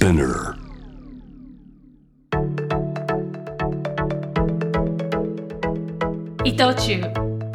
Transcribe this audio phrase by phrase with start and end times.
[0.00, 0.56] Spinner.
[6.42, 7.02] 伊藤忠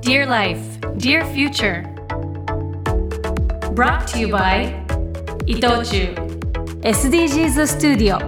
[0.00, 0.58] Dear Life,
[0.96, 1.84] Dear Future
[3.74, 4.72] Brought to you by
[5.44, 6.14] 伊藤忠
[6.80, 8.18] SDGs スタジオ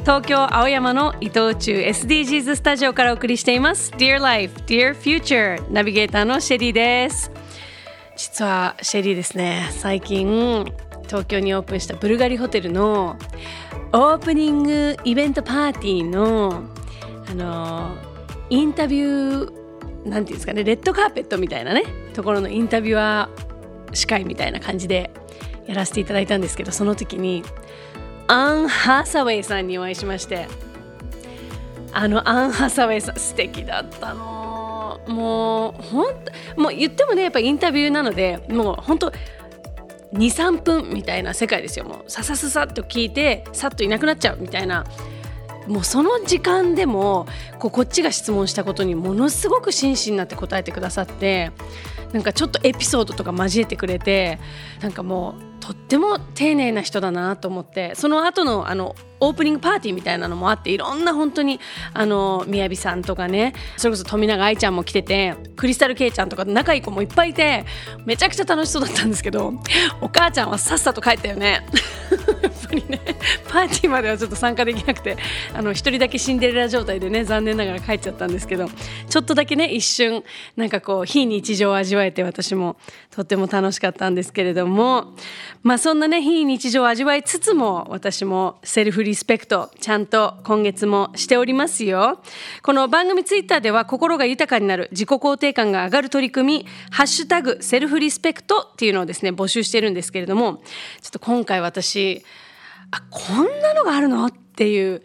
[0.00, 7.30] 東京青山の伊藤忠 SDGs スタジオからお送りしています Dear Life, Dear Future ナビゲーターのシェリーです
[8.18, 10.66] 実はシェリーですね最近
[11.08, 13.16] 東京にオープンしたブルガリホテルの
[13.92, 16.62] オープニングイベントパーティーの
[17.28, 17.96] あの
[18.50, 21.82] インタビューなんていうんですかねレッドカーペットみたいなね
[22.14, 25.10] ところのインタビュアー司会みたいな感じで
[25.66, 27.42] やらせていただいたんですけどその時に
[28.26, 30.46] アン・ハサウェイさんにお会いしまして
[31.92, 34.48] あのアン・ハサウェイさん素敵だったの。
[35.06, 36.04] もうほん
[36.56, 39.12] もう言ってもねやっぱインタビューなのでもう本当
[40.12, 41.84] 23分みたいな世界ですよ。
[41.84, 44.84] もうささささっと聞いてさっといなくなっちゃうみたいな。
[45.66, 47.26] もうその時間でも
[47.58, 51.52] こうこっちが質問したことにものすごく真摯になって答えてくださって
[52.12, 54.38] なんかちょっとエピソードとか交えてくれて
[54.80, 61.60] なんかもうとっても丁寧な人だなと思ってその後のあのオープニングパーティーみたいなのもあっていろんな本当に
[61.92, 67.66] あの雅さんとかねそれこそ富永愛ちゃんも来ててクリスタル・ケイちゃんとか仲いい子もいっぱいいて
[68.06, 69.52] めちゃくちゃ楽しそうだったんですけど
[70.00, 71.66] お母ちゃんはさっさと帰ったよね。
[72.78, 73.00] やっぱりね
[73.48, 75.16] パーティーまではちょっと参加できなくて
[75.54, 78.68] あの一人だけシンデレラ状態でね残念ながら帰っちゃったんですけど
[79.08, 80.22] ちょっとだけね一瞬
[80.56, 82.76] なんかこう非日常を味わえて私も
[83.10, 85.14] とっても楽しかったんですけれども
[85.62, 92.20] まあそんなね非日常を味わいつつも私もセルフリスペクトちゃんと今月もしておりますよ。
[92.62, 100.62] この番組ツイッターでは心が豊かになる自己肯定感が上がる取り組みハッシュタグセルフリスペクトっていうのをですね募集してるんですけれども
[101.00, 102.24] ちょっと今回私
[102.90, 104.26] あこんなのがあるの？
[104.26, 105.02] っていう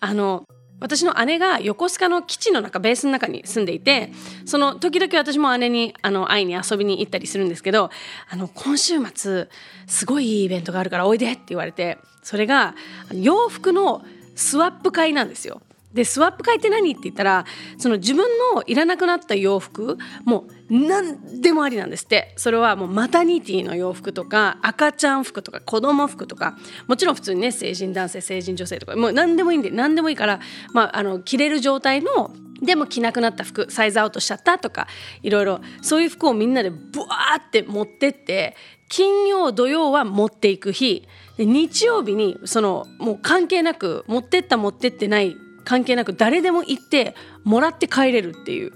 [0.00, 0.44] あの
[0.80, 4.12] 私の姉が横須賀の基地の中ベースの中に住んでいて
[4.46, 7.90] その時々私も姉にあの会いに遊びに行ったりするんですけど
[8.30, 9.48] あの今週末
[9.86, 12.74] すごいいいイベントがあるからおいでって言われてそれが
[13.12, 14.02] 洋服の
[14.36, 15.60] スワップ会なんですよ。
[15.92, 17.44] でスワップ会って何って言ったら
[17.78, 22.32] その自分のいらなくなった洋服もう何でもありなんですって。
[22.36, 26.56] それはもうマタニティの洋服とか赤ちゃん服とか子供服とか
[26.86, 30.40] もちろん普通にね成人男性成人女性とかもう何でもいいんで何でもいいから、
[30.72, 32.30] まあ、あの着れる状態の
[32.62, 34.86] でも着なくなった服サイズアウトしちゃったとか
[35.22, 38.56] いろいろそういう服をみんなでブワーって持ってって
[38.88, 41.06] 金曜土曜は持っていく日。
[41.38, 48.72] 日曜日にそのもう関係なく持ってった持ってってない関係なく誰でも行ってもらって帰れるっていう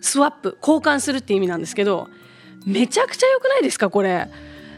[0.00, 2.08] スワップ交換するって意味なんですけど
[2.64, 4.28] めちゃくちゃ良くないですかこれ。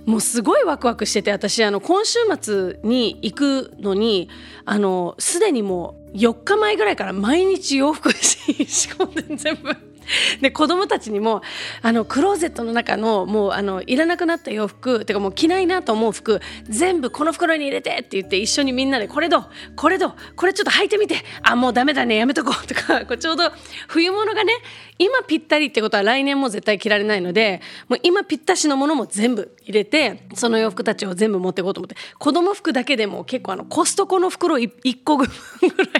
[0.06, 4.30] もうすごいワクワクしてて私あの今週末に行くのに
[4.64, 9.76] あのすでにもう4日前ぐらいから毎日洋服仕込んで全部
[10.40, 11.42] で子供たちにも
[11.82, 19.44] あのクローゼットの中のもうあのいらなくなった洋服てかもう着ないなと思う服全部この袋に入れてって言って一緒にみんなでこれど
[19.76, 23.50] これどこれちょっと履いてみてあもうダメだねやめとこう とかこうちょうど
[23.88, 24.52] 冬物がね
[24.98, 35.32] 今ぴったりってことは来年も絶対着られないのでもう今ぴったしのものも全部入れてその洋服たちを全部持っていこうと思って子供服だけでも結構あのコストコの袋1個ぐら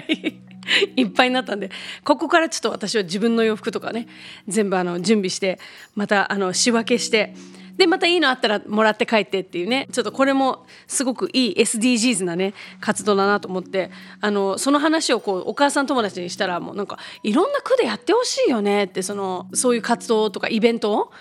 [0.09, 0.48] い
[0.95, 1.71] いっぱいになったんで
[2.03, 4.07] ここからちょっと私は自分の洋服とかね
[4.47, 5.59] 全部あの準備して
[5.95, 7.33] またあの仕分けして
[7.77, 21.11] でまたいいのあったらもらって帰ってっていうねちょっとこれもすごくいい SDGs なね活動だなと思ってあのその話をこうお母さん友達にしたらもうなんかいろんな区でやってほしいよねってそのそういう活動とかイベントを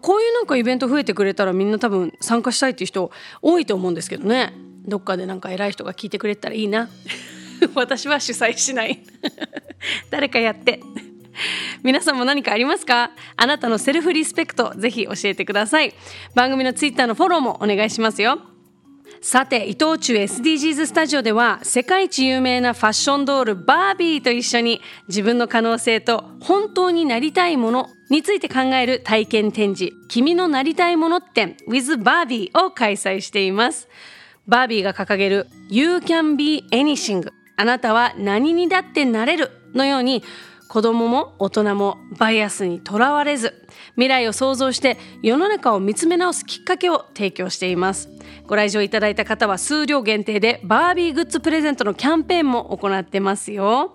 [0.00, 3.10] こういうなんかイベント増えてくれたらみんな多分参加したいっていう人
[3.42, 4.54] 多いと思うんですけどね。
[4.86, 6.88] どっかでなんか偉い人が聞いてくれたらいいな。
[7.74, 9.00] 私は主催しない。
[10.10, 10.80] 誰かやって。
[11.82, 13.10] 皆さんも何かありますか？
[13.36, 15.92] あなたのセルフリスペクトぜひ教えてください。
[16.34, 18.40] 番組のツイッターのフォローもお願いしますよ。
[19.20, 33.88] さて伊藤忠 SDGs スタジオでは世界一有名なファッションドールバービーと一緒に自分の可能性と本当になりたいものについて考える体験展示「君のなりたいもの展 with バービー」を開催しています。
[34.46, 40.22] バービーが掲げる「You can be anything」あなたは何にだってなれるのように
[40.68, 48.08] 子供も大人もバイアスにとらわれず未来を想像して世の中を見つめ直すきっかけを提供しています。
[48.46, 53.94] ご来場いただいた方は数量限定でバービーグッズプレゼントのキャンペーンも行ってますよ。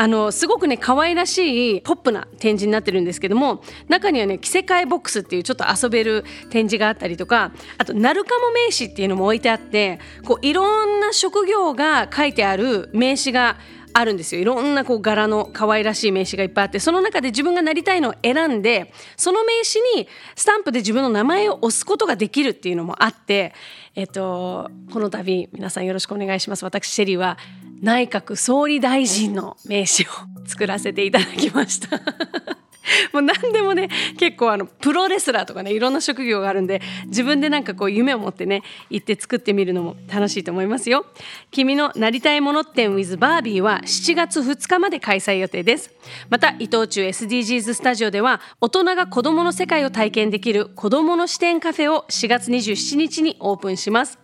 [0.00, 13.56] あのすごくね可愛らしいポップな展示になってるんですけども中にはね着せ替えボックスっていうちょっと遊べる展示があったりとかあとナルカモ名刺っていうのも置いてあってこういろんな職業が書いてある名刺が
[13.98, 14.40] あるんですよ。
[14.40, 23.54] いろんなこう柄の可愛らしい名刺がいっぱいあってその中で自分がなりたいのを選んでその名刺にスタンプで自分の名前を押すことができるっていうのもあって
[23.96, 26.64] えっとこの度皆さんよろしくお願いします。
[26.64, 27.38] 私シェリーは
[27.82, 32.67] 内閣総理大臣の名刺を作らせていただきました。
[33.12, 33.88] もう何でもね
[34.18, 41.06] 結構あのプロレスラーとかねいろんな職業があるんで自分でなんかこう夢を持ってね行って作ってみるのも楽しいと思いますよ。
[41.50, 45.90] 君のなりたいもの展 with バービーは7月2日まで開催予定です。
[46.28, 54.18] また伊藤忠 SDGs スタジオでは大人が子供の世界を体験できる子供の視点カフェを4月27日にオープンします。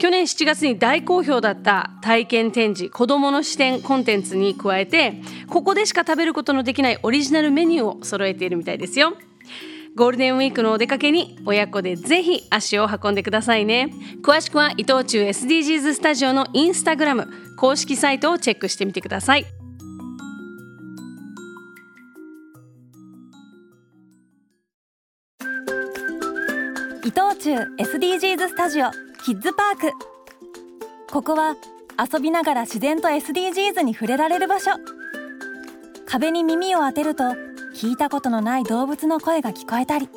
[0.00, 9.12] 去年7月に大好評だった体験展示子どもの視点コンテンツに加えてここでしか食べることのできないオリジナルメニューを揃えているみたいですよ。
[9.96, 13.92] ゴールデンウィークのお出かけに親子でぜひ足を運んでくださいね。
[14.22, 19.44] 詳しくは伊藤忠 SDGs スタジオのインスタグラム公式サイトをチェックしてみてください。
[27.04, 29.09] 伊藤忠 SDGs スタジオ。
[29.24, 29.92] キッズパーク。
[31.12, 31.54] ここは
[31.98, 34.70] 遊びながら自然と SDGs に触れられる場所。
[36.06, 37.24] 壁に耳を当てると
[37.74, 40.08] 聞いたことのない動物の声が聞こえたり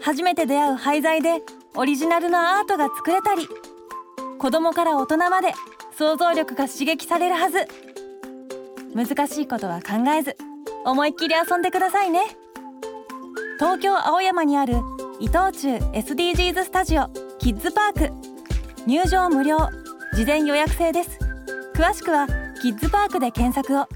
[0.00, 1.40] 初めて出会う廃材で
[1.76, 3.46] オリジナルのアートが作れたり
[4.40, 5.52] 子供から大人まで
[5.96, 7.68] 想像力が刺激されるはず。
[8.94, 10.36] 難しいことは考えず
[10.84, 12.22] 思いっきり遊んでくださいね。
[13.58, 14.78] 東京青山にある
[15.20, 17.23] 伊藤忠 SDGs スタジオ。
[17.44, 18.10] キッズパーク。
[18.86, 19.58] 入場無料。
[20.14, 21.18] 事前予約制です。
[21.74, 22.26] 詳しくは
[22.62, 23.86] キッズパークで検索を。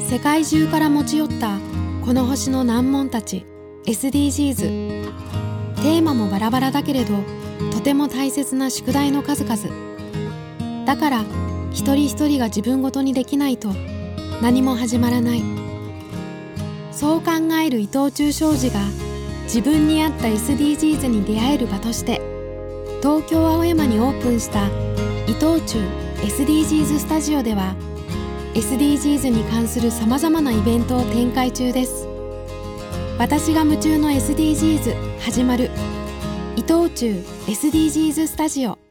[0.00, 1.58] 世界中から持ち寄った
[2.06, 3.44] この星の難問たち。
[3.84, 7.18] SDGs テーマもバラバラだけれど
[7.70, 10.86] とても大切な宿題の数々。
[10.86, 11.20] だから
[11.70, 13.74] 一人一人が自分ごとにできないと
[14.40, 15.42] 何も始まらない。
[16.92, 17.32] そう考
[17.62, 18.80] える伊藤忠商事が
[19.54, 22.22] 自分に合った SDGs に出会える場として
[23.02, 24.68] 東京青山にオープンした
[25.26, 25.78] 伊藤忠
[26.22, 27.74] SDGs スタジオでは
[28.54, 32.08] SDGs に関するさまざまなイベントを展開中です。
[33.18, 35.70] 私が夢中の SDGs 始まる
[36.56, 38.81] 伊藤忠 SDGs スタジオ。